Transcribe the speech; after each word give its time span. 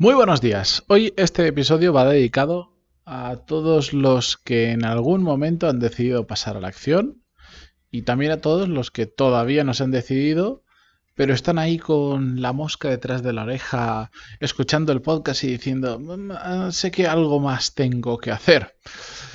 Muy 0.00 0.14
buenos 0.14 0.40
días. 0.40 0.82
Hoy 0.88 1.12
este 1.18 1.46
episodio 1.46 1.92
va 1.92 2.06
dedicado 2.06 2.72
a 3.04 3.36
todos 3.36 3.92
los 3.92 4.38
que 4.38 4.70
en 4.70 4.86
algún 4.86 5.22
momento 5.22 5.68
han 5.68 5.78
decidido 5.78 6.26
pasar 6.26 6.56
a 6.56 6.60
la 6.60 6.68
acción 6.68 7.22
y 7.90 8.00
también 8.00 8.32
a 8.32 8.40
todos 8.40 8.66
los 8.66 8.90
que 8.90 9.04
todavía 9.04 9.62
no 9.62 9.74
se 9.74 9.82
han 9.84 9.90
decidido, 9.90 10.64
pero 11.14 11.34
están 11.34 11.58
ahí 11.58 11.78
con 11.78 12.40
la 12.40 12.54
mosca 12.54 12.88
detrás 12.88 13.22
de 13.22 13.34
la 13.34 13.42
oreja, 13.42 14.10
escuchando 14.40 14.92
el 14.92 15.02
podcast 15.02 15.44
y 15.44 15.48
diciendo, 15.48 15.98
"Mm, 16.00 16.30
ah, 16.30 16.68
sé 16.72 16.90
que 16.90 17.06
algo 17.06 17.38
más 17.38 17.74
tengo 17.74 18.16
que 18.16 18.30
hacer. 18.30 18.76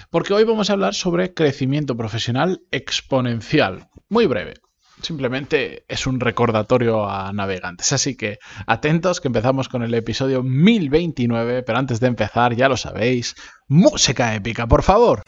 Porque 0.09 0.33
hoy 0.33 0.45
vamos 0.45 0.71
a 0.71 0.73
hablar 0.73 0.95
sobre 0.95 1.35
crecimiento 1.35 1.95
profesional 1.95 2.63
exponencial. 2.71 3.89
Muy 4.09 4.25
breve. 4.25 4.55
Simplemente 5.01 5.85
es 5.87 6.07
un 6.07 6.19
recordatorio 6.19 7.09
a 7.09 7.31
navegantes. 7.33 7.93
Así 7.93 8.15
que 8.15 8.39
atentos 8.65 9.21
que 9.21 9.27
empezamos 9.27 9.69
con 9.69 9.83
el 9.83 9.93
episodio 9.93 10.41
1029, 10.41 11.63
pero 11.63 11.77
antes 11.77 11.99
de 11.99 12.07
empezar, 12.07 12.55
ya 12.55 12.69
lo 12.69 12.77
sabéis, 12.77 13.35
música 13.67 14.33
épica, 14.35 14.67
por 14.67 14.83
favor. 14.83 15.21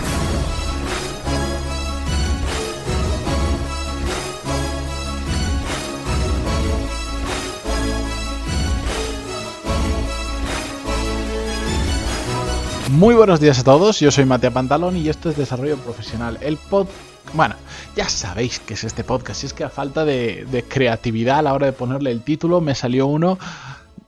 Muy 12.90 13.14
buenos 13.14 13.40
días 13.40 13.60
a 13.60 13.64
todos, 13.64 14.00
yo 14.00 14.10
soy 14.12 14.26
Matea 14.26 14.50
Pantalón 14.50 14.96
y 14.98 15.10
esto 15.10 15.30
es 15.30 15.38
Desarrollo 15.38 15.78
Profesional, 15.78 16.40
el 16.42 16.58
pod... 16.58 16.88
Bueno, 17.34 17.56
ya 17.96 18.08
sabéis 18.10 18.60
que 18.60 18.74
es 18.74 18.84
este 18.84 19.04
podcast, 19.04 19.44
es 19.44 19.54
que 19.54 19.64
a 19.64 19.70
falta 19.70 20.06
de, 20.06 20.66
creatividad 20.68 21.40
a 21.40 21.42
la 21.42 21.54
hora 21.54 21.68
de 21.68 21.74
ponerle 21.74 22.12
el 22.12 22.22
título 22.22 22.62
me 22.62 22.74
salió 22.74 23.06
uno 23.08 23.38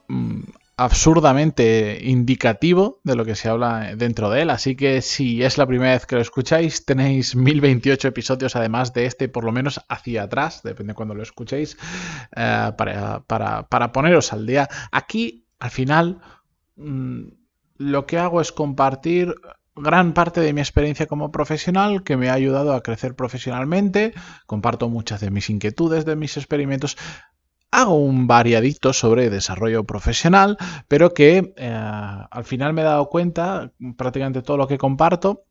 mmm, 0.08 0.40
absurdamente 0.76 2.00
indicativo 2.02 3.00
de 3.04 3.14
lo 3.16 3.24
que 3.24 3.34
se 3.34 3.48
habla 3.48 3.94
dentro 3.94 4.30
de 4.30 4.42
él, 4.42 4.50
así 4.50 4.74
que 4.74 5.02
si 5.02 5.42
es 5.42 5.58
la 5.58 5.66
primera 5.66 5.92
vez 5.92 6.06
que 6.06 6.16
lo 6.16 6.22
escucháis, 6.22 6.84
tenéis 6.86 7.36
1028 7.36 8.08
episodios 8.08 8.56
además 8.56 8.94
de 8.94 9.06
este, 9.06 9.28
por 9.28 9.44
lo 9.44 9.52
menos 9.52 9.80
hacia 9.88 10.22
atrás, 10.22 10.62
depende 10.62 10.92
de 10.92 10.94
cuando 10.94 11.14
lo 11.14 11.22
escuchéis, 11.22 11.76
uh, 12.36 12.74
para, 12.76 13.20
para, 13.26 13.68
para 13.68 13.92
poneros 13.92 14.32
al 14.32 14.46
día. 14.46 14.68
Aquí, 14.90 15.46
al 15.58 15.70
final... 15.70 16.20
Mmm, 16.76 17.40
lo 17.80 18.04
que 18.04 18.18
hago 18.18 18.42
es 18.42 18.52
compartir 18.52 19.34
gran 19.82 20.12
parte 20.12 20.40
de 20.40 20.52
mi 20.52 20.60
experiencia 20.60 21.06
como 21.06 21.30
profesional 21.30 22.02
que 22.02 22.16
me 22.16 22.28
ha 22.30 22.34
ayudado 22.34 22.74
a 22.74 22.82
crecer 22.82 23.14
profesionalmente, 23.14 24.14
comparto 24.46 24.88
muchas 24.88 25.20
de 25.20 25.30
mis 25.30 25.50
inquietudes, 25.50 26.04
de 26.04 26.16
mis 26.16 26.36
experimentos, 26.36 26.96
hago 27.70 27.96
un 27.96 28.26
variadito 28.26 28.92
sobre 28.92 29.30
desarrollo 29.30 29.84
profesional, 29.84 30.56
pero 30.88 31.14
que 31.14 31.54
eh, 31.56 31.68
al 31.72 32.44
final 32.44 32.72
me 32.72 32.82
he 32.82 32.84
dado 32.84 33.08
cuenta, 33.08 33.72
prácticamente 33.96 34.42
todo 34.42 34.56
lo 34.56 34.66
que 34.66 34.78
comparto, 34.78 35.44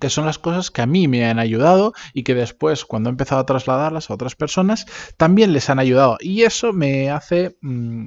que 0.00 0.10
son 0.10 0.26
las 0.26 0.38
cosas 0.38 0.70
que 0.70 0.80
a 0.80 0.86
mí 0.86 1.08
me 1.08 1.28
han 1.28 1.38
ayudado 1.38 1.92
y 2.14 2.22
que 2.22 2.34
después, 2.34 2.84
cuando 2.84 3.10
he 3.10 3.12
empezado 3.12 3.40
a 3.40 3.46
trasladarlas 3.46 4.10
a 4.10 4.14
otras 4.14 4.36
personas, 4.36 4.86
también 5.16 5.52
les 5.52 5.70
han 5.70 5.78
ayudado. 5.78 6.16
Y 6.20 6.42
eso 6.42 6.72
me 6.72 7.10
hace... 7.10 7.56
Mmm, 7.62 8.06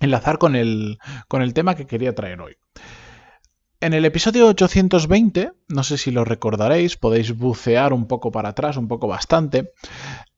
enlazar 0.00 0.38
con 0.38 0.56
el, 0.56 0.98
con 1.28 1.42
el 1.42 1.54
tema 1.54 1.74
que 1.74 1.86
quería 1.86 2.14
traer 2.14 2.40
hoy. 2.40 2.56
En 3.84 3.92
el 3.92 4.06
episodio 4.06 4.46
820, 4.46 5.52
no 5.68 5.82
sé 5.82 5.98
si 5.98 6.10
lo 6.10 6.24
recordaréis, 6.24 6.96
podéis 6.96 7.36
bucear 7.36 7.92
un 7.92 8.06
poco 8.06 8.32
para 8.32 8.48
atrás, 8.48 8.78
un 8.78 8.88
poco 8.88 9.08
bastante, 9.08 9.74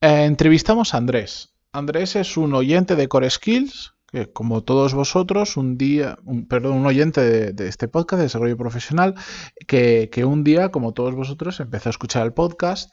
eh, 0.01 0.25
entrevistamos 0.25 0.93
a 0.93 0.97
Andrés. 0.97 1.55
Andrés 1.71 2.17
es 2.17 2.35
un 2.35 2.53
oyente 2.53 2.97
de 2.97 3.07
Core 3.07 3.29
Skills, 3.29 3.93
que 4.11 4.29
como 4.33 4.63
todos 4.65 4.93
vosotros, 4.93 5.55
un 5.55 5.77
día, 5.77 6.17
un, 6.25 6.45
perdón, 6.45 6.73
un 6.73 6.85
oyente 6.87 7.53
de, 7.53 7.67
este 7.69 7.87
podcast 7.87 8.17
de 8.17 8.23
desarrollo 8.23 8.57
profesional, 8.57 9.15
que, 9.65 10.09
que, 10.11 10.25
un 10.25 10.43
día, 10.43 10.67
como 10.67 10.93
todos 10.93 11.15
vosotros, 11.15 11.61
empezó 11.61 11.87
a 11.87 11.91
escuchar 11.91 12.25
el 12.25 12.33
podcast 12.33 12.91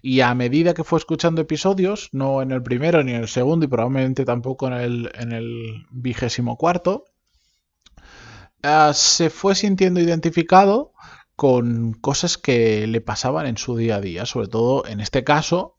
y 0.00 0.22
a 0.22 0.34
medida 0.34 0.72
que 0.72 0.82
fue 0.82 0.98
escuchando 0.98 1.42
episodios, 1.42 2.08
no 2.12 2.40
en 2.40 2.52
el 2.52 2.62
primero 2.62 3.04
ni 3.04 3.12
en 3.12 3.20
el 3.20 3.28
segundo 3.28 3.66
y 3.66 3.68
probablemente 3.68 4.24
tampoco 4.24 4.66
en 4.68 4.72
el, 4.72 5.12
en 5.12 5.32
el 5.32 5.84
vigésimo 5.90 6.56
cuarto, 6.56 7.04
uh, 8.64 8.92
se 8.92 9.30
fue 9.30 9.54
sintiendo 9.54 10.00
identificado 10.00 10.92
con 11.36 11.94
cosas 11.94 12.38
que 12.38 12.86
le 12.86 13.00
pasaban 13.00 13.46
en 13.46 13.56
su 13.56 13.76
día 13.76 13.96
a 13.96 14.00
día, 14.00 14.26
sobre 14.26 14.48
todo 14.48 14.86
en 14.86 15.00
este 15.00 15.24
caso 15.24 15.76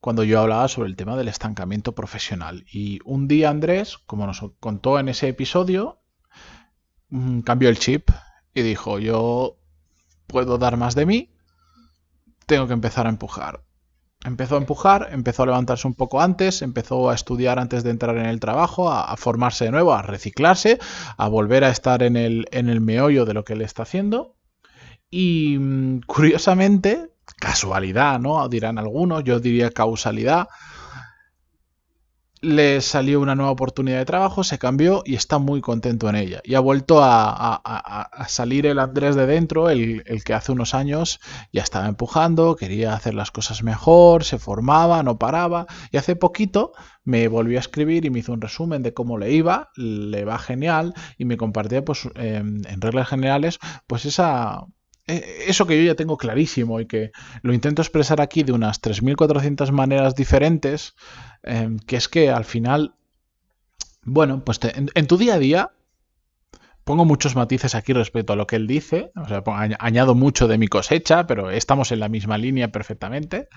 cuando 0.00 0.22
yo 0.24 0.40
hablaba 0.40 0.68
sobre 0.68 0.88
el 0.88 0.96
tema 0.96 1.16
del 1.16 1.28
estancamiento 1.28 1.94
profesional. 1.94 2.64
Y 2.70 3.00
un 3.04 3.26
día 3.26 3.50
Andrés, 3.50 3.98
como 3.98 4.26
nos 4.26 4.40
contó 4.60 4.98
en 5.00 5.08
ese 5.08 5.28
episodio, 5.28 6.00
mm, 7.08 7.40
cambió 7.40 7.68
el 7.68 7.78
chip 7.78 8.10
y 8.54 8.62
dijo, 8.62 8.98
yo 8.98 9.58
puedo 10.26 10.58
dar 10.58 10.76
más 10.76 10.94
de 10.94 11.06
mí, 11.06 11.34
tengo 12.46 12.66
que 12.66 12.72
empezar 12.72 13.06
a 13.06 13.10
empujar. 13.10 13.65
Empezó 14.26 14.56
a 14.56 14.58
empujar, 14.58 15.10
empezó 15.12 15.44
a 15.44 15.46
levantarse 15.46 15.86
un 15.86 15.94
poco 15.94 16.20
antes, 16.20 16.60
empezó 16.60 17.10
a 17.10 17.14
estudiar 17.14 17.60
antes 17.60 17.84
de 17.84 17.90
entrar 17.90 18.16
en 18.16 18.26
el 18.26 18.40
trabajo, 18.40 18.90
a, 18.90 19.16
formarse 19.16 19.66
de 19.66 19.70
nuevo, 19.70 19.94
a 19.94 20.02
reciclarse, 20.02 20.80
a 21.16 21.28
volver 21.28 21.62
a 21.62 21.70
estar 21.70 22.02
en 22.02 22.16
el, 22.16 22.46
en 22.50 22.68
el 22.68 22.80
meollo 22.80 23.24
de 23.24 23.34
lo 23.34 23.44
que 23.44 23.52
él 23.52 23.62
está 23.62 23.84
haciendo. 23.84 24.34
Y 25.10 25.56
mm, 25.60 26.00
curiosamente, 26.06 27.12
casualidad, 27.38 28.18
¿no? 28.18 28.48
Dirán 28.48 28.78
algunos, 28.78 29.22
yo 29.22 29.38
diría 29.38 29.70
causalidad. 29.70 30.48
Le 32.40 32.80
salió 32.80 33.20
una 33.20 33.34
nueva 33.34 33.50
oportunidad 33.50 33.98
de 33.98 34.04
trabajo, 34.04 34.44
se 34.44 34.58
cambió 34.58 35.02
y 35.04 35.14
está 35.14 35.38
muy 35.38 35.60
contento 35.60 36.08
en 36.08 36.16
ella. 36.16 36.40
Y 36.44 36.54
ha 36.54 36.60
vuelto 36.60 37.00
a, 37.02 38.10
salir 38.28 38.66
el 38.66 38.78
Andrés 38.78 39.16
de 39.16 39.26
dentro, 39.26 39.70
el, 39.70 40.02
el, 40.06 40.22
que 40.24 40.34
hace 40.34 40.52
unos 40.52 40.74
años 40.74 41.20
ya 41.52 41.62
estaba 41.62 41.86
empujando, 41.86 42.56
quería 42.56 42.94
hacer 42.94 43.14
las 43.14 43.30
cosas 43.30 43.62
mejor, 43.62 44.24
se 44.24 44.38
formaba, 44.38 45.02
no 45.02 45.18
paraba. 45.18 45.66
Y 45.90 45.96
hace 45.96 46.16
poquito 46.16 46.72
me 47.06 47.28
volvió 47.28 47.58
a 47.58 47.60
escribir 47.60 48.04
y 48.04 48.10
me 48.10 48.18
hizo 48.18 48.32
un 48.32 48.40
resumen 48.40 48.82
de 48.82 48.92
cómo 48.92 49.16
le 49.16 49.32
iba, 49.32 49.70
le 49.76 50.24
va 50.24 50.38
genial 50.38 50.92
y 51.16 51.24
me 51.24 51.36
compartía 51.36 51.84
pues 51.84 52.08
eh, 52.16 52.36
en 52.36 52.80
reglas 52.80 53.08
generales 53.08 53.58
pues 53.86 54.04
esa 54.04 54.66
eso 55.06 55.66
que 55.66 55.78
yo 55.78 55.84
ya 55.84 55.94
tengo 55.94 56.16
clarísimo 56.16 56.80
y 56.80 56.86
que 56.86 57.12
lo 57.42 57.52
intento 57.52 57.82
expresar 57.82 58.20
aquí 58.20 58.42
de 58.42 58.52
unas 58.52 58.82
3.400 58.82 59.70
maneras 59.70 60.14
diferentes, 60.14 60.94
eh, 61.44 61.76
que 61.86 61.96
es 61.96 62.08
que 62.08 62.30
al 62.30 62.44
final, 62.44 62.94
bueno, 64.02 64.44
pues 64.44 64.58
te, 64.58 64.72
en, 64.76 65.06
tu 65.06 65.16
día 65.16 65.34
a 65.34 65.38
día, 65.38 65.70
pongo 66.82 67.04
muchos 67.04 67.36
matices 67.36 67.74
aquí 67.74 67.92
respecto 67.92 68.32
a 68.32 68.36
lo 68.36 68.46
que 68.46 68.56
él 68.56 68.66
dice, 68.66 69.12
o 69.16 69.28
sea, 69.28 69.42
añado 69.78 70.14
mucho 70.14 70.48
de 70.48 70.58
mi 70.58 70.66
cosecha, 70.66 71.26
pero 71.26 71.50
estamos 71.50 71.92
en 71.92 72.00
la 72.00 72.08
misma 72.08 72.36
línea 72.36 72.72
perfectamente, 72.72 73.48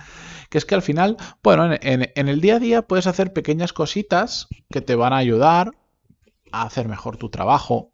que 0.50 0.60
es 0.60 0.66
que 0.66 0.76
al 0.76 0.82
final, 0.84 1.18
bueno, 1.42 1.66
en, 1.66 1.80
en, 1.82 2.12
en 2.14 2.28
el 2.28 2.42
día 2.42 2.56
a 2.56 2.60
día 2.60 2.82
puedes 2.84 3.08
hacer 3.08 3.34
pequeñas 3.34 3.74
cositas 3.74 4.48
que 4.70 4.82
te 4.82 4.96
van 4.96 5.14
a 5.14 5.18
ayudar 5.18 5.72
a 6.52 6.64
hacer 6.64 6.88
mejor 6.88 7.18
tu 7.18 7.30
trabajo, 7.30 7.94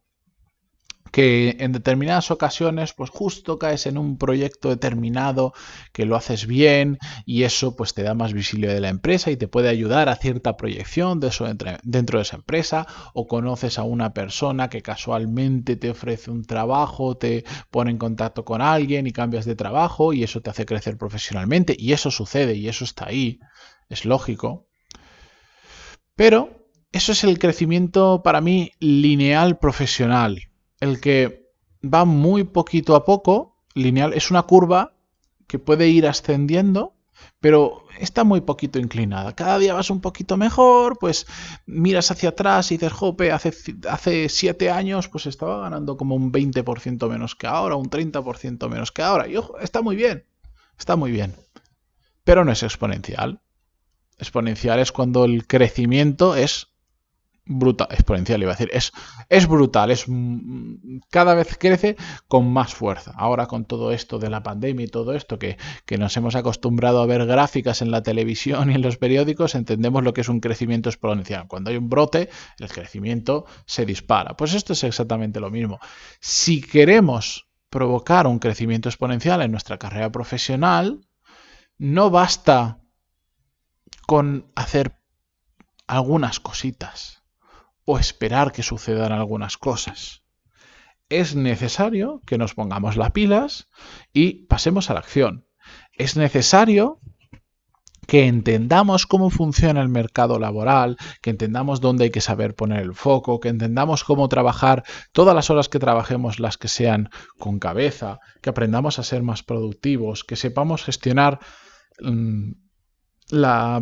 que 1.15 1.55
en 1.59 1.71
determinadas 1.71 2.29
ocasiones 2.29 2.91
pues 2.91 3.09
justo 3.09 3.57
caes 3.57 3.85
en 3.85 3.97
un 3.97 4.17
proyecto 4.17 4.67
determinado 4.67 5.53
que 5.93 6.05
lo 6.05 6.17
haces 6.17 6.45
bien 6.45 6.97
y 7.25 7.43
eso 7.43 7.77
pues 7.77 7.93
te 7.93 8.03
da 8.03 8.13
más 8.13 8.33
visibilidad 8.33 8.73
de 8.73 8.81
la 8.81 8.89
empresa 8.89 9.31
y 9.31 9.37
te 9.37 9.47
puede 9.47 9.69
ayudar 9.69 10.09
a 10.09 10.17
cierta 10.17 10.57
proyección 10.57 11.21
dentro 11.21 12.19
de 12.19 12.21
esa 12.21 12.35
empresa 12.35 12.85
o 13.13 13.27
conoces 13.27 13.79
a 13.79 13.83
una 13.83 14.13
persona 14.13 14.69
que 14.69 14.81
casualmente 14.81 15.77
te 15.77 15.89
ofrece 15.89 16.31
un 16.31 16.43
trabajo, 16.43 17.15
te 17.15 17.45
pone 17.71 17.91
en 17.91 17.97
contacto 17.97 18.43
con 18.43 18.61
alguien 18.61 19.07
y 19.07 19.13
cambias 19.13 19.45
de 19.45 19.55
trabajo 19.55 20.11
y 20.11 20.21
eso 20.21 20.41
te 20.41 20.49
hace 20.49 20.65
crecer 20.65 20.97
profesionalmente 20.97 21.77
y 21.79 21.93
eso 21.93 22.11
sucede 22.11 22.55
y 22.55 22.67
eso 22.67 22.83
está 22.83 23.05
ahí, 23.07 23.39
es 23.87 24.03
lógico. 24.03 24.67
Pero 26.17 26.67
eso 26.91 27.13
es 27.13 27.23
el 27.23 27.39
crecimiento 27.39 28.21
para 28.21 28.41
mí 28.41 28.73
lineal 28.81 29.59
profesional 29.59 30.49
el 30.85 31.01
que 31.01 31.51
va 31.83 32.05
muy 32.05 32.43
poquito 32.43 32.95
a 32.95 33.05
poco, 33.05 33.57
lineal, 33.73 34.13
es 34.13 34.31
una 34.31 34.43
curva 34.43 34.95
que 35.47 35.59
puede 35.59 35.89
ir 35.89 36.07
ascendiendo, 36.07 36.95
pero 37.39 37.83
está 37.99 38.23
muy 38.23 38.41
poquito 38.41 38.79
inclinada. 38.79 39.35
Cada 39.35 39.59
día 39.59 39.73
vas 39.73 39.89
un 39.89 40.01
poquito 40.01 40.37
mejor, 40.37 40.97
pues 40.99 41.27
miras 41.65 42.11
hacia 42.11 42.29
atrás 42.29 42.71
y 42.71 42.75
dices, 42.75 42.93
jope, 42.93 43.31
hace, 43.31 43.53
hace 43.89 44.29
siete 44.29 44.69
años 44.71 45.09
pues 45.09 45.25
estaba 45.27 45.59
ganando 45.61 45.97
como 45.97 46.15
un 46.15 46.31
20% 46.31 47.09
menos 47.09 47.35
que 47.35 47.47
ahora, 47.47 47.75
un 47.75 47.89
30% 47.89 48.69
menos 48.69 48.91
que 48.91 49.01
ahora. 49.01 49.27
Y 49.27 49.37
ojo, 49.37 49.59
está 49.59 49.81
muy 49.81 49.95
bien, 49.95 50.25
está 50.77 50.95
muy 50.95 51.11
bien. 51.11 51.35
Pero 52.23 52.43
no 52.43 52.51
es 52.51 52.63
exponencial. 52.63 53.41
Exponencial 54.17 54.79
es 54.79 54.91
cuando 54.91 55.25
el 55.25 55.45
crecimiento 55.45 56.35
es 56.35 56.74
brutal, 57.45 57.87
exponencial 57.91 58.41
iba 58.41 58.51
a 58.51 58.55
decir, 58.55 58.69
es, 58.73 58.91
es 59.29 59.47
brutal, 59.47 59.91
es 59.91 60.05
mm, 60.07 60.99
cada 61.09 61.35
vez 61.35 61.57
crece 61.57 61.95
con 62.27 62.51
más 62.51 62.73
fuerza. 62.73 63.13
Ahora 63.15 63.45
con 63.47 63.65
todo 63.65 63.91
esto 63.91 64.19
de 64.19 64.29
la 64.29 64.43
pandemia 64.43 64.85
y 64.85 64.89
todo 64.89 65.13
esto 65.13 65.37
que, 65.37 65.57
que, 65.85 65.97
nos 65.97 66.15
hemos 66.17 66.35
acostumbrado 66.35 67.01
a 67.01 67.05
ver 67.05 67.25
gráficas 67.25 67.81
en 67.81 67.91
la 67.91 68.03
televisión 68.03 68.71
y 68.71 68.75
en 68.75 68.81
los 68.81 68.97
periódicos, 68.97 69.55
entendemos 69.55 70.03
lo 70.03 70.13
que 70.13 70.21
es 70.21 70.29
un 70.29 70.39
crecimiento 70.39 70.89
exponencial. 70.89 71.47
Cuando 71.47 71.69
hay 71.69 71.77
un 71.77 71.89
brote, 71.89 72.29
el 72.59 72.69
crecimiento 72.69 73.45
se 73.65 73.85
dispara. 73.85 74.35
Pues 74.35 74.53
esto 74.53 74.73
es 74.73 74.83
exactamente 74.83 75.39
lo 75.39 75.51
mismo. 75.51 75.79
Si 76.19 76.61
queremos 76.61 77.47
provocar 77.69 78.25
un 78.25 78.39
crecimiento 78.39 78.89
exponencial 78.89 79.41
en 79.41 79.51
nuestra 79.51 79.77
carrera 79.77 80.11
profesional, 80.11 81.01
no 81.77 82.09
basta 82.09 82.79
con 84.07 84.51
hacer 84.55 84.97
algunas 85.87 86.39
cositas 86.39 87.24
o 87.85 87.99
esperar 87.99 88.51
que 88.51 88.63
sucedan 88.63 89.11
algunas 89.11 89.57
cosas. 89.57 90.23
Es 91.07 91.35
necesario 91.35 92.21
que 92.25 92.37
nos 92.37 92.55
pongamos 92.55 92.97
las 92.97 93.11
pilas 93.11 93.69
y 94.11 94.45
pasemos 94.47 94.89
a 94.89 94.95
la 94.95 94.99
acción. 94.99 95.47
Es 95.93 96.17
necesario 96.17 96.99
que 98.07 98.27
entendamos 98.27 99.07
cómo 99.07 99.29
funciona 99.29 99.81
el 99.81 99.89
mercado 99.89 100.39
laboral, 100.39 100.97
que 101.21 101.31
entendamos 101.31 101.81
dónde 101.81 102.05
hay 102.05 102.09
que 102.11 102.21
saber 102.21 102.55
poner 102.55 102.81
el 102.81 102.93
foco, 102.93 103.39
que 103.39 103.49
entendamos 103.49 104.03
cómo 104.03 104.29
trabajar 104.29 104.83
todas 105.11 105.35
las 105.35 105.49
horas 105.49 105.69
que 105.69 105.79
trabajemos, 105.79 106.39
las 106.39 106.57
que 106.57 106.67
sean 106.67 107.09
con 107.39 107.59
cabeza, 107.59 108.19
que 108.41 108.49
aprendamos 108.49 108.99
a 108.99 109.03
ser 109.03 109.23
más 109.23 109.43
productivos, 109.43 110.23
que 110.23 110.35
sepamos 110.35 110.83
gestionar 110.83 111.39
mm, 111.99 112.51
la, 113.35 113.79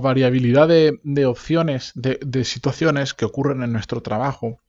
variabilidad 0.00 0.68
de, 0.68 1.26
opciones, 1.26 1.92
de, 1.94 2.44
situaciones 2.44 3.14
que 3.14 3.24
ocurren 3.24 3.62
en 3.62 3.72
nuestro 3.72 4.02
trabajo, 4.02 4.60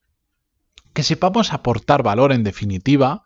que 0.94 1.04
sepamos 1.04 1.54
aportar 1.54 2.04
valor 2.04 2.32
en 2.32 2.44
definitiva 2.44 3.26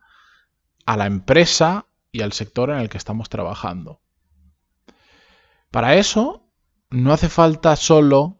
a 0.86 0.98
la 0.98 1.06
empresa 1.06 1.86
y 2.12 2.22
al 2.22 2.34
sector 2.34 2.70
en 2.70 2.78
el 2.78 2.90
que 2.90 2.98
estamos 2.98 3.30
trabajando. 3.30 4.02
Para 5.70 5.96
eso 5.96 6.46
no 6.90 7.14
hace 7.14 7.30
falta 7.30 7.76
solo 7.76 8.40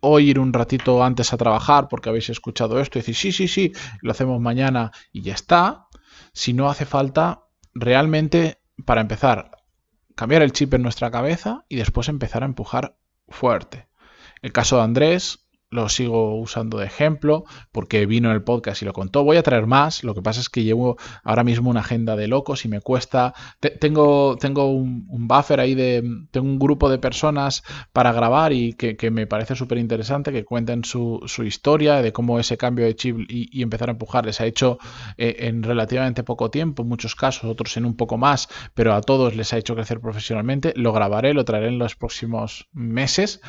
o 0.00 0.20
ir 0.20 0.38
un 0.38 0.52
ratito 0.52 1.02
antes 1.02 1.32
a 1.32 1.36
trabajar 1.36 1.88
porque 1.88 2.08
habéis 2.08 2.30
escuchado 2.30 2.80
esto 2.80 2.98
y 2.98 3.00
decir 3.00 3.14
sí, 3.14 3.32
sí, 3.32 3.48
sí, 3.48 3.72
lo 4.00 4.12
hacemos 4.12 4.40
mañana 4.40 4.92
y 5.12 5.22
ya 5.22 5.34
está, 5.34 5.88
si 6.32 6.52
no 6.52 6.68
hace 6.68 6.84
falta 6.84 7.44
realmente, 7.74 8.58
para 8.84 9.00
empezar, 9.00 9.50
cambiar 10.14 10.42
el 10.42 10.52
chip 10.52 10.74
en 10.74 10.82
nuestra 10.82 11.10
cabeza 11.10 11.64
y 11.68 11.76
después 11.76 12.08
empezar 12.08 12.42
a 12.42 12.46
empujar 12.46 12.96
fuerte. 13.28 13.88
El 14.42 14.52
caso 14.52 14.76
de 14.76 14.82
Andrés, 14.82 15.43
lo 15.74 15.88
sigo 15.88 16.38
usando 16.38 16.78
de 16.78 16.86
ejemplo 16.86 17.44
porque 17.72 18.06
vino 18.06 18.30
en 18.30 18.36
el 18.36 18.42
podcast 18.42 18.80
y 18.82 18.84
lo 18.84 18.92
contó. 18.92 19.24
Voy 19.24 19.36
a 19.36 19.42
traer 19.42 19.66
más, 19.66 20.04
lo 20.04 20.14
que 20.14 20.22
pasa 20.22 20.40
es 20.40 20.48
que 20.48 20.62
llevo 20.62 20.96
ahora 21.22 21.44
mismo 21.44 21.70
una 21.70 21.80
agenda 21.80 22.16
de 22.16 22.28
locos 22.28 22.64
y 22.64 22.68
me 22.68 22.80
cuesta... 22.80 23.34
tengo 23.80 24.36
tengo 24.36 24.70
un, 24.70 25.06
buffer 25.28 25.60
ahí 25.60 25.74
de... 25.74 26.02
Tengo 26.30 26.46
un 26.46 26.58
grupo 26.58 26.88
de 26.88 26.98
personas 26.98 27.62
para 27.92 28.12
grabar 28.12 28.52
y 28.52 28.74
que, 28.74 29.10
me 29.10 29.26
parece 29.26 29.54
súper 29.54 29.78
interesante 29.78 30.32
que 30.32 30.44
cuenten 30.44 30.84
su, 30.84 31.20
historia 31.44 32.00
de 32.00 32.12
cómo 32.12 32.38
ese 32.38 32.56
cambio 32.56 32.86
de 32.86 32.94
chip 32.94 33.18
y, 33.28 33.62
empezar 33.62 33.88
a 33.88 33.92
empujar 33.92 34.26
les 34.26 34.40
ha 34.40 34.46
hecho 34.46 34.78
eh, 35.16 35.36
en 35.40 35.62
relativamente 35.62 36.22
poco 36.22 36.50
tiempo, 36.50 36.82
en 36.82 36.88
muchos 36.88 37.14
casos, 37.16 37.44
otros 37.44 37.76
en 37.76 37.84
un 37.84 37.96
poco 37.96 38.16
más, 38.18 38.48
pero 38.74 38.94
a 38.94 39.00
todos 39.00 39.34
les 39.34 39.52
ha 39.52 39.58
hecho 39.58 39.74
crecer 39.74 40.00
profesionalmente. 40.00 40.72
Lo 40.76 40.92
grabaré, 40.92 41.34
lo 41.34 41.44
traeré 41.44 41.68
en 41.68 41.78
los 41.78 41.96
próximos 41.96 42.68
meses. 42.72 43.40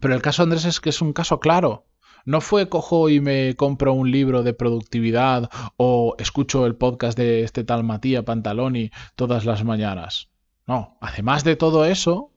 Pero 0.00 0.14
el 0.14 0.22
caso 0.22 0.42
Andrés 0.42 0.64
es 0.64 0.80
que 0.80 0.90
es 0.90 1.00
un 1.00 1.12
caso 1.12 1.40
claro. 1.40 1.86
No 2.24 2.40
fue 2.40 2.68
cojo 2.68 3.08
y 3.08 3.20
me 3.20 3.54
compro 3.54 3.92
un 3.92 4.10
libro 4.10 4.42
de 4.42 4.52
productividad 4.52 5.48
o 5.76 6.16
escucho 6.18 6.66
el 6.66 6.74
podcast 6.74 7.16
de 7.16 7.44
este 7.44 7.64
tal 7.64 7.84
Matías 7.84 8.24
Pantaloni 8.24 8.90
todas 9.14 9.44
las 9.44 9.64
mañanas. 9.64 10.28
No, 10.66 10.98
además 11.00 11.44
de 11.44 11.54
todo 11.54 11.84
eso, 11.84 12.32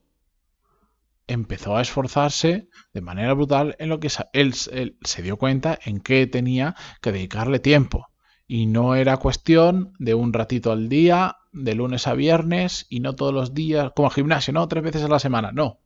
empezó 1.27 1.75
a 1.75 1.81
esforzarse 1.81 2.69
de 2.93 3.01
manera 3.01 3.33
brutal 3.33 3.75
en 3.79 3.89
lo 3.89 3.99
que 3.99 4.11
él, 4.33 4.53
se 4.53 5.21
dio 5.23 5.37
cuenta 5.37 5.77
en 5.83 5.99
que 5.99 6.27
tenía 6.27 6.75
que 7.01 7.11
dedicarle 7.11 7.59
tiempo. 7.59 8.09
Y 8.47 8.67
no 8.67 8.95
era 8.95 9.17
cuestión 9.17 9.93
de 9.97 10.13
un 10.13 10.33
ratito 10.33 10.71
al 10.71 10.87
día, 10.87 11.37
de 11.51 11.73
lunes 11.73 12.07
a 12.07 12.13
viernes, 12.13 12.85
y 12.89 12.99
no 12.99 13.15
todos 13.15 13.33
los 13.33 13.53
días, 13.55 13.91
como 13.95 14.09
gimnasio, 14.11 14.53
no, 14.53 14.67
tres 14.67 14.83
veces 14.83 15.03
a 15.03 15.07
la 15.07 15.19
semana. 15.19 15.51
No, 15.51 15.79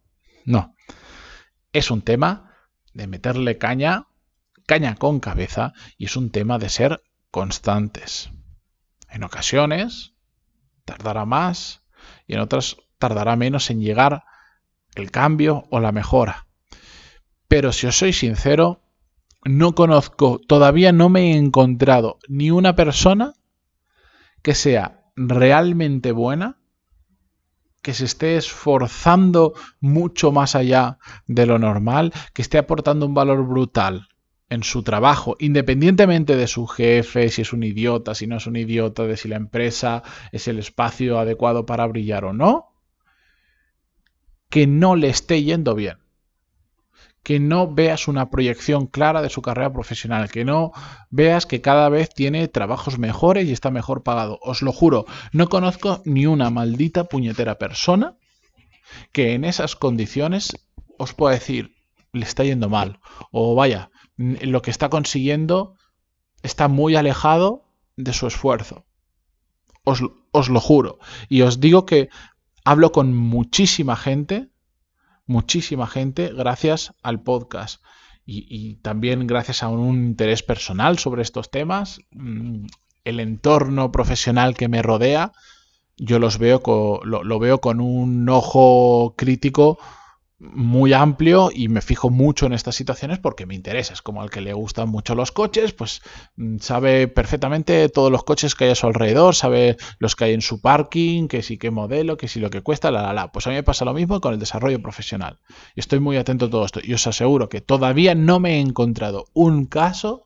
no 0.46 0.75
es 1.74 1.92
un 1.92 2.02
tema 2.02 2.52
de 2.94 3.08
meterle 3.08 3.58
caña, 3.58 4.08
caña 4.66 4.96
con 4.96 5.20
cabeza, 5.20 5.74
y 5.98 6.06
es 6.06 6.16
un 6.16 6.30
tema 6.30 6.60
de 6.60 6.70
ser 6.70 7.04
constantes. 7.31 8.30
En 9.10 9.24
ocasiones 9.24 10.14
tardará 10.86 11.25
más 11.25 11.81
y 12.28 12.36
en 12.36 12.40
otras 12.40 12.78
tardará 13.00 13.36
menos 13.36 13.70
en 13.70 13.81
llegar 13.81 14.24
el 14.96 15.12
cambio 15.12 15.66
o 15.72 15.80
la 15.80 15.92
mejora. 15.92 16.48
Pero 17.48 17.72
si 17.72 17.88
os 17.88 17.98
soy 17.98 18.14
sincero, 18.14 18.81
no 19.44 19.75
conozco, 19.75 20.40
todavía 20.40 20.92
no 20.92 21.10
me 21.10 21.31
he 21.31 21.38
encontrado 21.38 22.20
ni 22.28 22.52
una 22.52 22.75
persona 22.75 23.34
que 24.42 24.56
sea 24.56 25.04
realmente 25.16 26.12
buena 26.12 26.58
que 27.83 27.94
se 27.94 28.06
esté 28.06 28.38
esforzando 28.38 29.53
mucho 29.80 30.31
más 30.31 30.56
allá 30.56 30.97
de 31.27 31.45
lo 31.45 31.59
normal, 31.59 32.13
que 32.33 32.41
esté 32.41 32.57
aportando 32.57 33.06
un 33.06 33.13
valor 33.13 33.45
brutal 33.45 34.07
en 34.50 34.63
su 34.63 34.83
trabajo, 34.83 35.35
independientemente 35.39 36.35
de 36.35 36.47
su 36.47 36.65
jefe, 36.65 37.30
si 37.30 37.41
es 37.41 37.53
un 37.53 37.63
idiota, 37.63 38.15
si 38.15 38.25
no 38.25 38.38
es 38.38 38.47
un 38.47 38.56
idiota, 38.56 39.03
de 39.03 39.18
si 39.18 39.27
la 39.27 39.35
empresa 39.35 40.01
es 40.31 40.47
el 40.47 40.59
espacio 40.59 41.19
adecuado 41.19 41.65
para 41.65 41.85
brillar 41.85 42.24
o 42.25 42.33
no, 42.33 42.74
que 44.50 44.65
no 44.65 44.95
le 44.95 45.09
esté 45.09 45.44
yendo 45.44 45.75
bien 45.75 46.02
que 47.24 47.40
no 47.40 47.74
veas 47.74 48.08
una 48.08 48.30
proyección 48.30 48.86
clara 48.86 49.22
de 49.22 49.30
su 49.30 49.42
carrera 49.42 49.72
profesional, 49.72 50.30
que 50.30 50.44
no 50.44 50.74
veas 51.10 51.46
que 51.46 51.62
cada 51.62 51.88
vez 51.90 52.10
tiene 52.14 52.50
trabajos 52.50 53.00
mejores 53.00 53.48
y 53.48 53.54
está 53.54 53.72
mejor 53.72 54.04
pagado. 54.04 54.40
Os 54.42 54.62
lo 54.62 54.74
juro, 54.74 55.06
no 55.31 55.48
conozco 55.48 56.02
ni 56.06 56.25
una 56.25 56.50
maldita 56.50 57.06
puñetera 57.06 57.58
persona 57.58 58.18
que 59.14 59.34
en 59.34 59.46
esas 59.46 59.75
condiciones 59.75 60.52
os 60.98 61.14
pueda 61.14 61.34
decir, 61.34 61.75
le 62.12 62.25
está 62.25 62.44
yendo 62.44 62.70
mal, 62.70 63.00
o 63.31 63.56
vaya, 63.56 63.90
lo 64.18 64.62
que 64.62 64.70
está 64.70 64.90
consiguiendo 64.90 65.75
está 66.44 66.68
muy 66.68 66.96
alejado 66.96 67.66
de 67.96 68.14
su 68.14 68.28
esfuerzo. 68.28 68.86
Os, 69.86 70.02
os 70.31 70.50
lo 70.50 70.60
juro. 70.60 71.00
Y 71.30 71.42
os 71.42 71.60
digo 71.60 71.86
que 71.86 72.10
hablo 72.64 72.92
con 72.92 73.14
muchísima 73.16 73.96
gente 73.96 74.52
muchísima 75.25 75.88
gente 75.88 76.31
gracias 76.34 76.94
al 77.02 77.22
podcast. 77.22 77.84
Y, 78.25 78.75
también 78.75 79.28
gracias 79.28 79.64
a 79.64 79.68
un 79.68 79.96
interés 79.96 80.44
personal 80.44 80.98
sobre 80.98 81.24
estos 81.24 81.51
temas, 81.51 82.00
mm, 82.12 82.68
el 83.03 83.20
entorno 83.20 83.92
profesional 83.92 84.56
que 84.56 84.70
me 84.70 84.82
rodea, 84.82 85.34
yo 85.98 86.20
los 86.20 86.38
veo 86.38 86.62
lo, 87.03 87.39
veo 87.39 87.60
con 87.60 87.82
un 87.82 88.27
ojo 88.30 89.13
crítico 89.18 89.77
muy 90.51 90.91
amplio 90.91 91.50
y 91.53 91.69
me 91.69 91.81
fijo 91.81 92.09
mucho 92.09 92.45
en 92.45 92.53
estas 92.53 92.75
situaciones 92.75 93.19
porque 93.19 93.45
me 93.45 93.55
interesa. 93.55 93.93
Es 93.93 94.01
como 94.01 94.21
al 94.21 94.29
que 94.29 94.41
le 94.41 94.53
gustan 94.53 94.89
mucho 94.89 95.15
los 95.15 95.31
coches, 95.31 95.73
pues 95.73 96.01
mm, 96.35 96.57
sabe 96.57 97.07
perfectamente 97.07 97.88
todos 97.89 98.12
los 98.12 98.23
coches 98.23 98.55
que 98.55 98.65
hay 98.65 98.71
a 98.71 98.75
su 98.75 98.88
alrededor, 98.88 99.35
sabe 99.35 99.77
los 100.00 100.15
que 100.15 100.25
hay 100.25 100.33
en 100.33 100.41
su 100.41 100.62
parking, 100.62 101.27
que 101.27 101.41
sí 101.41 101.57
qué 101.57 101.71
modelo, 101.71 102.17
que 102.17 102.27
sí 102.27 102.39
lo 102.39 102.50
que 102.50 102.62
cuesta, 102.62 102.91
la 102.91 103.01
la 103.01 103.13
la. 103.13 103.31
Pues 103.31 103.47
a 103.47 103.50
mí 103.50 103.55
me 103.55 103.63
pasa 103.63 103.85
lo 103.85 103.93
mismo 103.93 104.19
con 104.19 104.33
el 104.33 104.39
desarrollo 104.39 104.81
profesional. 104.81 105.39
Estoy 105.75 106.00
muy 106.00 106.17
atento 106.17 106.45
a 106.45 106.50
todo 106.50 106.65
esto. 106.65 106.81
Y 106.83 106.93
os 106.93 107.07
aseguro 107.07 107.47
que 107.50 107.62
todavía 107.62 108.15
no 108.15 108.39
me 108.39 108.57
he 108.57 108.59
encontrado 108.59 109.25
un 109.33 109.65
caso 109.65 110.25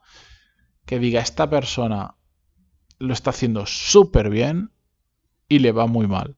que 0.86 1.00
diga 1.00 1.22
esta 1.22 1.50
persona 1.50 2.16
lo 3.00 3.14
está 3.14 3.30
haciendo 3.30 3.66
súper 3.66 4.30
bien 4.30 4.72
y 5.48 5.60
le 5.60 5.72
va 5.72 5.86
muy 5.86 6.08
mal. 6.08 6.37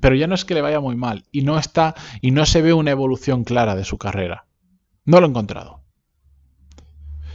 Pero 0.00 0.14
ya 0.14 0.26
no 0.26 0.34
es 0.34 0.44
que 0.44 0.54
le 0.54 0.62
vaya 0.62 0.80
muy 0.80 0.96
mal 0.96 1.24
y 1.32 1.42
no 1.42 1.58
está 1.58 1.94
y 2.20 2.30
no 2.30 2.46
se 2.46 2.62
ve 2.62 2.72
una 2.72 2.90
evolución 2.90 3.44
clara 3.44 3.74
de 3.74 3.84
su 3.84 3.98
carrera. 3.98 4.46
No 5.04 5.20
lo 5.20 5.26
he 5.26 5.30
encontrado. 5.30 5.82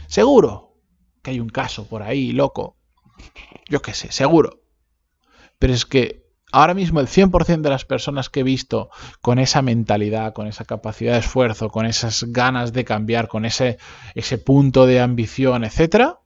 Seguro 0.06 0.76
que 1.22 1.32
hay 1.32 1.40
un 1.40 1.50
caso 1.50 1.86
por 1.86 2.02
ahí 2.02 2.32
loco. 2.32 2.76
Yo 3.68 3.82
qué 3.82 3.94
sé, 3.94 4.10
seguro. 4.10 4.62
Pero 5.58 5.72
es 5.72 5.84
que 5.84 6.26
ahora 6.52 6.74
mismo 6.74 7.00
el 7.00 7.08
100% 7.08 7.60
de 7.60 7.70
las 7.70 7.84
personas 7.84 8.30
que 8.30 8.40
he 8.40 8.44
visto 8.44 8.90
con 9.20 9.38
esa 9.38 9.62
mentalidad, 9.62 10.32
con 10.32 10.46
esa 10.46 10.64
capacidad 10.64 11.12
de 11.12 11.18
esfuerzo, 11.18 11.68
con 11.68 11.86
esas 11.86 12.24
ganas 12.24 12.72
de 12.72 12.84
cambiar, 12.84 13.28
con 13.28 13.44
ese, 13.44 13.78
ese 14.14 14.38
punto 14.38 14.86
de 14.86 15.00
ambición, 15.00 15.64
etcétera, 15.64 16.20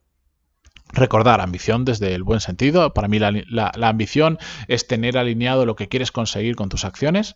Recordar, 0.92 1.40
ambición 1.40 1.84
desde 1.84 2.14
el 2.14 2.22
buen 2.22 2.40
sentido. 2.40 2.92
Para 2.92 3.08
mí 3.08 3.18
la, 3.18 3.72
ambición 3.82 4.38
es 4.68 4.86
tener 4.86 5.16
alineado 5.16 5.64
lo 5.64 5.74
que 5.76 5.88
quieres 5.88 6.12
conseguir 6.12 6.54
con 6.56 6.68
tus 6.68 6.84
acciones. 6.84 7.34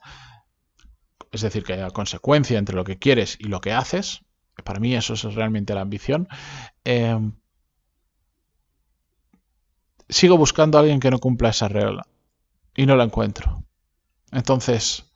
es 1.32 1.40
decir, 1.42 1.64
que 1.64 1.74
haya 1.74 1.90
consecuencia 1.90 2.58
entre 2.58 2.76
lo 2.76 2.84
que 2.84 2.98
quieres 2.98 3.36
y 3.38 3.44
lo 3.44 3.60
que 3.60 3.72
haces, 3.72 4.22
para 4.64 4.80
mí 4.80 4.94
eso 4.94 5.14
es 5.14 5.22
realmente 5.22 5.74
la 5.74 5.82
ambición, 5.82 6.28
em, 6.84 7.32
sigo 10.08 10.38
buscando 10.38 10.78
a 10.78 10.80
alguien 10.80 11.00
que 11.00 11.10
no 11.10 11.18
cumpla 11.18 11.50
esa 11.50 11.68
regla 11.68 12.06
y 12.74 12.86
no 12.86 12.96
la 12.96 13.04
encuentro. 13.04 13.64
Entonces, 14.32 15.12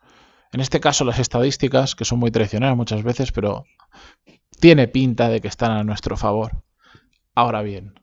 en 0.52 0.60
este 0.60 0.80
caso 0.80 1.04
las 1.04 1.18
estadísticas, 1.18 1.94
que 1.94 2.04
son 2.04 2.18
muy 2.18 2.30
traicioneras 2.30 2.76
muchas 2.76 3.02
veces, 3.02 3.32
pero 3.32 3.64
tiene 4.60 4.88
pinta 4.88 5.28
de 5.28 5.40
que 5.40 5.48
están 5.48 5.72
a 5.72 5.84
nuestro 5.84 6.16
favor. 6.16 6.62
Ahora 7.34 7.62
bien, 7.62 7.99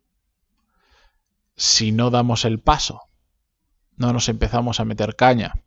si 1.58 1.92
no 1.92 2.12
damos 2.12 2.46
el 2.46 2.60
paso, 2.60 3.02
no 3.98 4.14
nos 4.14 4.30
empezamos 4.30 4.80
a 4.80 4.86
meter 4.86 5.16
caña, 5.16 5.64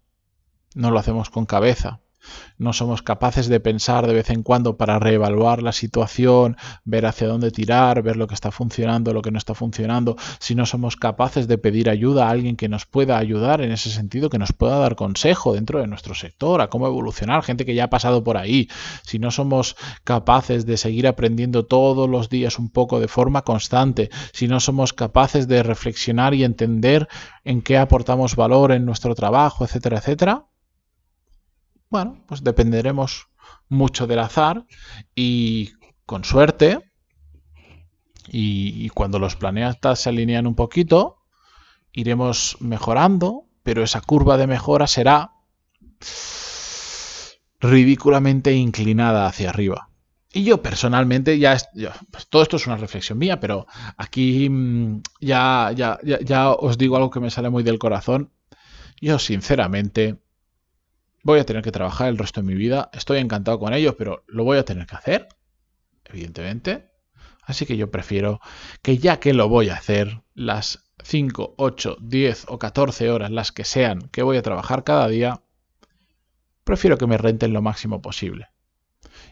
no 0.74 0.90
lo 0.92 1.00
hacemos 1.00 1.30
con 1.30 1.46
cabeza, 1.46 2.00
no 2.58 2.72
somos 2.72 3.02
capaces 3.02 3.48
de 3.48 3.60
pensar 3.60 4.06
de 4.06 4.14
vez 4.14 4.30
en 4.30 4.42
cuando 4.42 4.76
para 4.76 4.98
reevaluar 4.98 5.62
la 5.62 5.72
situación, 5.72 6.56
ver 6.84 7.06
hacia 7.06 7.28
dónde 7.28 7.50
tirar, 7.50 8.02
ver 8.02 8.16
lo 8.16 8.26
que 8.26 8.34
está 8.34 8.50
funcionando, 8.50 9.12
lo 9.12 9.22
que 9.22 9.30
no 9.30 9.38
está 9.38 9.54
funcionando, 9.54 10.16
si 10.38 10.54
no 10.54 10.66
somos 10.66 10.96
capaces 10.96 11.48
de 11.48 11.58
pedir 11.58 11.90
ayuda 11.90 12.26
a 12.26 12.30
alguien 12.30 12.56
que 12.56 12.68
nos 12.68 12.86
pueda 12.86 13.18
ayudar 13.18 13.60
en 13.60 13.72
ese 13.72 13.90
sentido, 13.90 14.30
que 14.30 14.38
nos 14.38 14.52
pueda 14.52 14.78
dar 14.78 14.96
consejo 14.96 15.54
dentro 15.54 15.80
de 15.80 15.86
nuestro 15.86 16.14
sector, 16.14 16.60
a 16.60 16.68
cómo 16.68 16.86
evolucionar, 16.86 17.42
gente 17.42 17.64
que 17.64 17.74
ya 17.74 17.84
ha 17.84 17.90
pasado 17.90 18.22
por 18.22 18.36
ahí, 18.36 18.68
si 19.02 19.18
no 19.18 19.30
somos 19.30 19.76
capaces 20.04 20.66
de 20.66 20.76
seguir 20.76 21.06
aprendiendo 21.06 21.66
todos 21.66 22.08
los 22.08 22.28
días 22.28 22.58
un 22.58 22.70
poco 22.70 23.00
de 23.00 23.08
forma 23.08 23.42
constante, 23.42 24.10
si 24.32 24.48
no 24.48 24.60
somos 24.60 24.92
capaces 24.92 25.48
de 25.48 25.62
reflexionar 25.62 26.34
y 26.34 26.44
entender 26.44 27.08
en 27.44 27.62
qué 27.62 27.78
aportamos 27.78 28.36
valor 28.36 28.72
en 28.72 28.84
nuestro 28.84 29.14
trabajo, 29.14 29.64
etcétera, 29.64 29.98
etcétera, 29.98 30.46
bueno, 31.90 32.22
pues 32.26 32.42
dependeremos 32.42 33.28
mucho 33.68 34.06
del 34.06 34.20
azar 34.20 34.64
y 35.14 35.72
con 36.06 36.24
suerte 36.24 36.78
y, 38.32 38.88
cuando 38.90 39.18
los 39.18 39.34
planetas 39.34 40.00
se 40.00 40.08
alinean 40.08 40.46
un 40.46 40.54
poquito, 40.54 41.18
iremos 41.92 42.56
mejorando, 42.60 43.46
pero 43.64 43.82
esa 43.82 44.00
curva 44.00 44.36
de 44.36 44.46
mejora 44.46 44.86
será 44.86 45.32
ridículamente 47.58 48.54
inclinada 48.54 49.26
hacia 49.26 49.50
arriba. 49.50 49.88
Y 50.32 50.44
yo 50.44 50.62
personalmente, 50.62 51.40
ya, 51.40 51.56
pues 52.12 52.28
todo 52.28 52.42
esto 52.42 52.56
es 52.56 52.68
una 52.68 52.76
reflexión 52.76 53.18
mía, 53.18 53.40
pero 53.40 53.66
aquí 53.96 54.48
mm, 54.48 55.02
ya, 55.20 55.72
ya, 55.74 55.98
ya 56.02 56.50
os 56.50 56.78
digo 56.78 56.96
algo 56.96 57.10
que 57.10 57.18
me 57.18 57.30
sale 57.30 57.50
muy 57.50 57.64
del 57.64 57.80
corazón. 57.80 58.30
Yo 59.00 59.18
sinceramente 59.18 60.20
voy 61.22 61.40
a 61.40 61.44
tener 61.44 61.62
que 61.62 61.72
trabajar 61.72 62.08
el 62.08 62.18
resto 62.18 62.40
de 62.40 62.46
mi 62.46 62.54
vida. 62.54 62.90
Estoy 62.92 63.18
encantado 63.18 63.58
con 63.58 63.72
ello, 63.72 63.96
pero 63.96 64.24
lo 64.26 64.44
voy 64.44 64.58
a 64.58 64.64
tener 64.64 64.86
que 64.86 64.96
hacer, 64.96 65.28
evidentemente. 66.04 66.90
Así 67.42 67.66
que 67.66 67.76
yo 67.76 67.90
prefiero 67.90 68.40
que 68.82 68.98
ya 68.98 69.18
que 69.18 69.34
lo 69.34 69.48
voy 69.48 69.70
a 69.70 69.74
hacer, 69.74 70.22
las 70.34 70.84
5, 71.02 71.54
8, 71.56 71.96
10 72.00 72.46
o 72.48 72.58
14 72.58 73.10
horas, 73.10 73.30
las 73.30 73.52
que 73.52 73.64
sean, 73.64 74.08
que 74.10 74.22
voy 74.22 74.36
a 74.36 74.42
trabajar 74.42 74.84
cada 74.84 75.08
día, 75.08 75.42
prefiero 76.64 76.98
que 76.98 77.06
me 77.06 77.18
renten 77.18 77.52
lo 77.52 77.62
máximo 77.62 78.02
posible. 78.02 78.48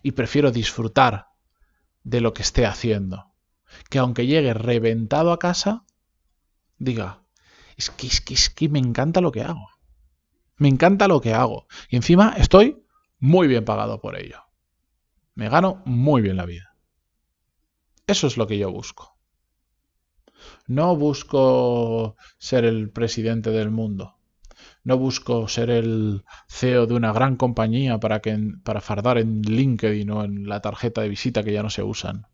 Y 0.02 0.12
prefiero 0.12 0.50
disfrutar 0.50 1.28
de 2.02 2.20
lo 2.20 2.32
que 2.32 2.42
esté 2.42 2.66
haciendo. 2.66 3.32
Que 3.90 3.98
aunque 3.98 4.26
llegue 4.26 4.54
reventado 4.54 5.32
a 5.32 5.38
casa, 5.38 5.84
diga, 6.78 7.22
es 7.76 7.90
que, 7.90 8.06
es 8.06 8.20
que, 8.20 8.34
es 8.34 8.50
que 8.50 8.68
me 8.68 8.78
encanta 8.78 9.20
lo 9.20 9.30
que 9.30 9.42
hago. 9.42 9.68
Me 10.58 10.68
encanta 10.68 11.08
lo 11.08 11.20
que 11.20 11.34
hago. 11.34 11.66
Y 11.88 11.96
encima 11.96 12.34
estoy 12.36 12.82
muy 13.18 13.48
bien 13.48 13.64
pagado 13.64 14.00
por 14.00 14.16
ello. 14.16 14.42
Me 15.34 15.48
gano 15.48 15.82
muy 15.86 16.20
bien 16.20 16.36
la 16.36 16.46
vida. 16.46 16.74
Eso 18.06 18.26
es 18.26 18.36
lo 18.36 18.46
que 18.46 18.58
yo 18.58 18.72
busco. 18.72 19.16
No 20.66 20.96
busco 20.96 22.16
ser 22.38 22.64
el 22.64 22.90
presidente 22.90 23.50
del 23.50 23.70
mundo. 23.70 24.16
No 24.82 24.98
busco 24.98 25.46
ser 25.48 25.70
el 25.70 26.24
CEO 26.48 26.86
de 26.86 26.94
una 26.94 27.12
gran 27.12 27.36
compañía 27.36 28.00
para, 28.00 28.20
que, 28.20 28.36
para 28.64 28.80
fardar 28.80 29.18
en 29.18 29.42
LinkedIn 29.42 30.10
o 30.10 30.24
en 30.24 30.48
la 30.48 30.60
tarjeta 30.60 31.02
de 31.02 31.08
visita 31.08 31.42
que 31.42 31.52
ya 31.52 31.62
no 31.62 31.70
se 31.70 31.82
usan. 31.82 32.26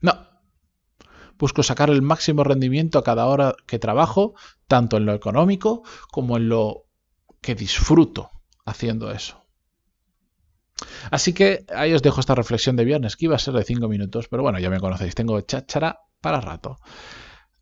No. 0.00 0.26
Busco 1.38 1.62
sacar 1.62 1.90
el 1.90 2.02
máximo 2.02 2.44
rendimiento 2.44 2.98
a 2.98 3.04
cada 3.04 3.26
hora 3.26 3.54
que 3.66 3.78
trabajo, 3.78 4.34
tanto 4.66 4.96
en 4.96 5.06
lo 5.06 5.14
económico 5.14 5.82
como 6.10 6.36
en 6.36 6.48
lo 6.48 6.86
que 7.44 7.54
disfruto 7.54 8.30
haciendo 8.64 9.10
eso. 9.10 9.42
Así 11.10 11.32
que 11.32 11.64
ahí 11.74 11.92
os 11.92 12.02
dejo 12.02 12.20
esta 12.20 12.34
reflexión 12.34 12.76
de 12.76 12.84
viernes, 12.84 13.16
que 13.16 13.26
iba 13.26 13.36
a 13.36 13.38
ser 13.38 13.54
de 13.54 13.62
5 13.62 13.86
minutos, 13.88 14.26
pero 14.28 14.42
bueno, 14.42 14.58
ya 14.58 14.70
me 14.70 14.80
conocéis, 14.80 15.14
tengo 15.14 15.40
cháchara 15.40 16.00
para 16.20 16.40
rato. 16.40 16.78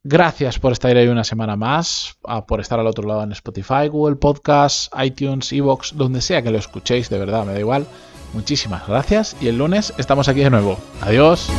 Gracias 0.04 0.58
por 0.58 0.72
estar 0.72 0.96
ahí 0.96 1.06
una 1.08 1.24
semana 1.24 1.56
más, 1.56 2.16
por 2.48 2.60
estar 2.60 2.80
al 2.80 2.86
otro 2.86 3.06
lado 3.06 3.22
en 3.22 3.32
Spotify, 3.32 3.88
Google 3.88 4.16
Podcasts, 4.16 4.90
iTunes, 5.00 5.52
Evox, 5.52 5.96
donde 5.96 6.20
sea 6.20 6.42
que 6.42 6.50
lo 6.50 6.58
escuchéis, 6.58 7.08
de 7.10 7.18
verdad, 7.18 7.44
me 7.44 7.52
da 7.52 7.60
igual. 7.60 7.86
Muchísimas 8.32 8.88
gracias 8.88 9.36
y 9.40 9.48
el 9.48 9.58
lunes 9.58 9.92
estamos 9.98 10.28
aquí 10.28 10.40
de 10.40 10.50
nuevo. 10.50 10.78
Adiós. 11.02 11.50